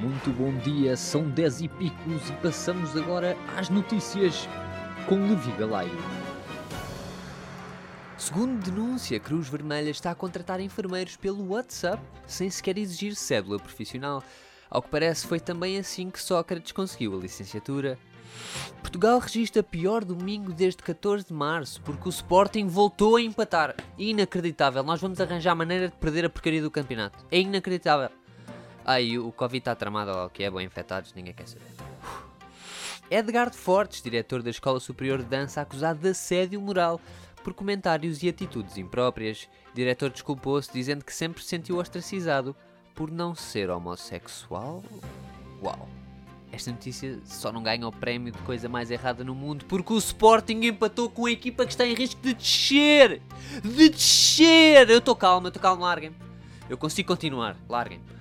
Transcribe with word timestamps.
Muito 0.00 0.30
bom 0.30 0.56
dia, 0.58 0.96
são 0.96 1.28
10 1.28 1.62
e 1.62 1.68
picos 1.68 2.30
e 2.30 2.32
passamos 2.40 2.96
agora 2.96 3.36
às 3.56 3.68
notícias 3.68 4.48
com 5.08 5.16
Levi 5.16 5.50
Galaio. 5.58 5.90
Segundo 8.16 8.62
denúncia, 8.62 9.18
Cruz 9.18 9.48
Vermelha 9.48 9.90
está 9.90 10.12
a 10.12 10.14
contratar 10.14 10.60
enfermeiros 10.60 11.16
pelo 11.16 11.48
WhatsApp 11.48 12.00
sem 12.28 12.48
sequer 12.48 12.78
exigir 12.78 13.16
cédula 13.16 13.58
profissional. 13.58 14.22
Ao 14.70 14.80
que 14.80 14.88
parece, 14.88 15.26
foi 15.26 15.40
também 15.40 15.78
assim 15.78 16.10
que 16.10 16.22
Sócrates 16.22 16.70
conseguiu 16.70 17.16
a 17.16 17.20
licenciatura. 17.20 17.98
Portugal 18.80 19.18
registra 19.18 19.64
pior 19.64 20.04
domingo 20.04 20.52
desde 20.52 20.80
14 20.80 21.26
de 21.26 21.32
março, 21.32 21.82
porque 21.82 22.08
o 22.08 22.10
Sporting 22.10 22.68
voltou 22.68 23.16
a 23.16 23.20
empatar. 23.20 23.74
Inacreditável, 23.98 24.84
nós 24.84 25.00
vamos 25.00 25.20
arranjar 25.20 25.56
maneira 25.56 25.88
de 25.88 25.96
perder 25.96 26.24
a 26.24 26.30
porcaria 26.30 26.62
do 26.62 26.70
campeonato. 26.70 27.26
É 27.32 27.40
inacreditável. 27.40 28.10
Ai, 28.88 29.18
o 29.18 29.30
Covid 29.30 29.58
está 29.58 29.74
tramado 29.74 30.12
lá, 30.12 30.30
que 30.30 30.42
é 30.42 30.50
bom, 30.50 30.62
infectados, 30.62 31.12
ninguém 31.12 31.34
quer 31.34 31.46
saber. 31.46 31.66
Edgar 33.10 33.50
de 33.50 33.56
Fortes, 33.58 34.00
diretor 34.00 34.42
da 34.42 34.48
Escola 34.48 34.80
Superior 34.80 35.18
de 35.18 35.26
Dança, 35.26 35.60
acusado 35.60 35.98
de 35.98 36.08
assédio 36.08 36.58
moral 36.58 36.98
por 37.44 37.52
comentários 37.52 38.22
e 38.22 38.30
atitudes 38.30 38.78
impróprias. 38.78 39.46
O 39.72 39.74
diretor 39.74 40.08
desculpou-se, 40.08 40.72
dizendo 40.72 41.04
que 41.04 41.14
sempre 41.14 41.42
se 41.42 41.50
sentiu 41.50 41.76
ostracizado 41.76 42.56
por 42.94 43.10
não 43.10 43.34
ser 43.34 43.68
homossexual. 43.68 44.82
Uau! 45.62 45.86
Esta 46.50 46.70
notícia 46.70 47.20
só 47.26 47.52
não 47.52 47.62
ganha 47.62 47.86
o 47.86 47.92
prémio 47.92 48.32
de 48.32 48.38
coisa 48.38 48.70
mais 48.70 48.90
errada 48.90 49.22
no 49.22 49.34
mundo 49.34 49.66
porque 49.66 49.92
o 49.92 49.98
Sporting 49.98 50.62
empatou 50.62 51.10
com 51.10 51.26
a 51.26 51.30
equipa 51.30 51.66
que 51.66 51.72
está 51.72 51.86
em 51.86 51.92
risco 51.92 52.22
de 52.22 52.32
descer! 52.32 53.20
De 53.62 53.90
descer! 53.90 54.88
Eu 54.88 54.96
estou 55.00 55.14
calmo, 55.14 55.48
eu 55.48 55.50
estou 55.50 55.60
calmo, 55.60 55.82
larguem-me. 55.82 56.16
Eu 56.70 56.78
consigo 56.78 57.08
continuar, 57.08 57.54
larguem-me. 57.68 58.17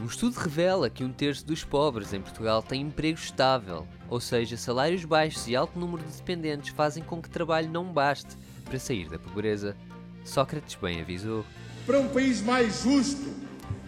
Um 0.00 0.06
estudo 0.06 0.34
revela 0.34 0.90
que 0.90 1.04
um 1.04 1.12
terço 1.12 1.46
dos 1.46 1.62
pobres 1.62 2.12
em 2.12 2.20
Portugal 2.20 2.60
tem 2.60 2.80
emprego 2.80 3.18
estável, 3.18 3.86
ou 4.08 4.18
seja, 4.18 4.56
salários 4.56 5.04
baixos 5.04 5.46
e 5.46 5.54
alto 5.54 5.78
número 5.78 6.02
de 6.02 6.16
dependentes 6.16 6.70
fazem 6.70 7.02
com 7.02 7.22
que 7.22 7.30
trabalho 7.30 7.70
não 7.70 7.84
baste 7.84 8.36
para 8.64 8.78
sair 8.78 9.08
da 9.08 9.18
pobreza. 9.20 9.76
Sócrates 10.24 10.74
bem 10.74 11.00
avisou. 11.00 11.44
Para 11.86 12.00
um 12.00 12.08
país 12.08 12.40
mais 12.40 12.82
justo, 12.82 13.32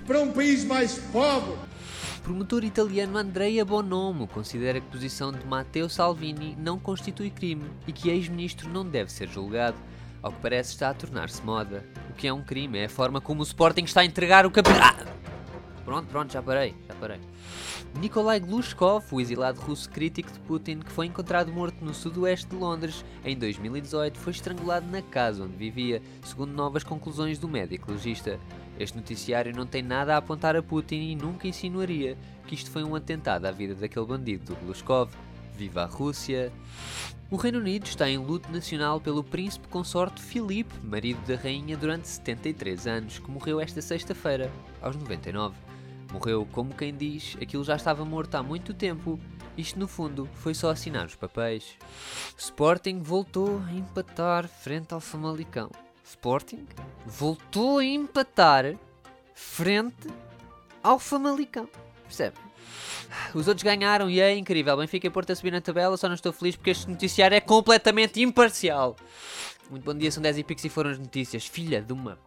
para 0.07 0.21
um 0.21 0.31
país 0.33 0.65
mais 0.65 0.97
pobre. 1.11 1.55
O 2.19 2.21
promotor 2.23 2.63
italiano 2.63 3.19
Andrea 3.19 3.65
Bonomo 3.65 4.29
considera 4.29 4.81
que 4.81 4.87
a 4.87 4.91
posição 4.91 5.33
de 5.33 5.45
Matteo 5.45 5.89
Salvini 5.89 6.57
não 6.57 6.79
constitui 6.79 7.31
crime 7.31 7.69
e 7.87 7.93
que 7.93 8.11
ex-ministro 8.11 8.69
não 8.69 8.85
deve 8.85 9.11
ser 9.11 9.29
julgado. 9.29 9.77
Ao 10.23 10.33
que 10.33 10.41
parece 10.41 10.71
está 10.71 10.91
a 10.91 10.95
tornar-se 10.95 11.43
moda. 11.43 11.85
Que 12.17 12.29
é 12.29 12.33
um 12.33 12.43
crime 12.43 12.79
é 12.79 12.85
a 12.87 12.89
forma 12.89 13.21
como 13.21 13.41
o 13.41 13.45
Sporting 13.45 13.85
está 13.85 14.01
a 14.01 14.05
entregar 14.05 14.47
o 14.47 14.51
campeonato. 14.51 15.05
Ah! 15.07 15.17
Pronto, 15.87 16.09
pronto, 16.09 16.33
já 16.33 16.43
parei, 16.43 16.75
já 16.89 16.95
parei. 16.97 17.21
Nikolai 18.01 18.41
Glushkov, 18.41 19.05
o 19.13 19.21
exilado 19.21 19.61
russo 19.61 19.89
crítico 19.89 20.33
de 20.33 20.41
Putin, 20.41 20.81
que 20.81 20.91
foi 20.91 21.07
encontrado 21.07 21.53
morto 21.53 21.85
no 21.85 21.95
sudoeste 21.95 22.49
de 22.49 22.57
Londres 22.57 23.05
em 23.25 23.37
2018, 23.39 24.19
foi 24.19 24.33
estrangulado 24.33 24.87
na 24.91 25.01
casa 25.01 25.45
onde 25.45 25.55
vivia, 25.55 26.03
segundo 26.25 26.53
novas 26.53 26.83
conclusões 26.83 27.39
do 27.39 27.49
médico 27.49 27.93
legista. 27.93 28.41
Este 28.81 28.97
noticiário 28.97 29.55
não 29.55 29.65
tem 29.65 29.81
nada 29.81 30.15
a 30.15 30.19
apontar 30.19 30.57
a 30.57 30.63
Putin 30.63 30.97
e 30.97 31.15
nunca 31.15 31.47
insinuaria 31.47 32.19
que 32.49 32.57
isto 32.57 32.69
foi 32.69 32.83
um 32.83 32.97
atentado 32.97 33.47
à 33.47 33.53
vida 33.53 33.77
daquele 33.77 34.07
bandido 34.07 34.45
do 34.45 34.57
Glushkov. 34.57 35.13
Viva 35.57 35.83
a 35.83 35.87
Rússia! 35.87 36.53
O 37.31 37.37
Reino 37.37 37.59
Unido 37.59 37.87
está 37.87 38.09
em 38.09 38.19
luto 38.19 38.53
nacional 38.53 39.01
pelo 39.01 39.25
príncipe 39.25 39.67
consorte 39.69 40.21
Filipe, 40.21 40.73
marido 40.85 41.19
da 41.27 41.35
rainha 41.35 41.77
durante 41.77 42.07
73 42.07 42.87
anos, 42.87 43.19
que 43.19 43.31
morreu 43.31 43.59
esta 43.59 43.81
sexta-feira, 43.81 44.53
aos 44.81 44.95
99. 44.95 45.57
Morreu, 46.13 46.47
como 46.53 46.75
quem 46.75 46.95
diz, 46.95 47.37
aquilo 47.41 47.65
já 47.65 47.75
estava 47.75 48.05
morto 48.05 48.35
há 48.37 48.43
muito 48.43 48.73
tempo. 48.73 49.19
Isto, 49.57 49.79
no 49.79 49.89
fundo, 49.89 50.29
foi 50.35 50.55
só 50.55 50.71
assinar 50.71 51.07
os 51.07 51.17
papéis. 51.17 51.77
Sporting 52.37 53.01
voltou 53.01 53.61
a 53.67 53.73
empatar 53.73 54.47
frente 54.47 54.93
ao 54.93 55.01
Famalicão. 55.01 55.71
Sporting 56.05 56.67
voltou 57.05 57.79
a 57.79 57.85
empatar 57.85 58.77
frente 59.35 60.09
ao 60.83 60.99
Famalicão. 60.99 61.69
Percebe? 62.07 62.37
Os 63.35 63.49
outros 63.49 63.63
ganharam 63.63 64.11
e 64.11 64.21
é 64.21 64.37
incrível. 64.37 64.77
Benfica 64.77 65.07
e 65.07 65.11
Porto 65.11 65.33
a 65.33 65.37
subir 65.37 65.53
na 65.53 65.61
tabela, 65.61 65.97
só 65.97 66.09
não 66.09 66.15
estou 66.15 66.33
feliz 66.33 66.57
porque 66.57 66.71
este 66.71 66.89
noticiário 66.89 67.37
é 67.37 67.41
completamente 67.41 68.21
imparcial. 68.21 68.97
Muito 69.71 69.85
bom 69.85 69.95
dia, 69.95 70.11
são 70.11 70.23
10 70.23 70.39
e 70.39 70.45
picos 70.45 70.65
e 70.65 70.69
foram 70.69 70.91
as 70.91 70.99
notícias. 70.99 71.47
Filha 71.47 71.83
de 71.83 71.93
uma 71.93 72.19